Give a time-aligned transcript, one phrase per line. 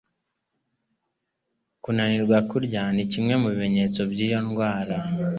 [1.83, 4.97] Kunanirwa kurya ni kimwe mu bimenyetso byiyo ndwara